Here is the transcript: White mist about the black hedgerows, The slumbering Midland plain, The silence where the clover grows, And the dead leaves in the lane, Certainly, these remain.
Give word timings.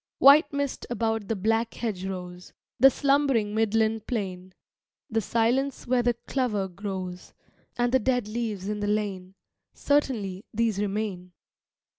White 0.17 0.51
mist 0.51 0.87
about 0.89 1.27
the 1.27 1.35
black 1.35 1.75
hedgerows, 1.75 2.53
The 2.79 2.89
slumbering 2.89 3.53
Midland 3.53 4.07
plain, 4.07 4.55
The 5.11 5.21
silence 5.21 5.85
where 5.85 6.01
the 6.01 6.15
clover 6.25 6.67
grows, 6.67 7.35
And 7.77 7.91
the 7.91 7.99
dead 7.99 8.27
leaves 8.27 8.67
in 8.67 8.79
the 8.79 8.87
lane, 8.87 9.35
Certainly, 9.75 10.43
these 10.55 10.79
remain. 10.79 11.33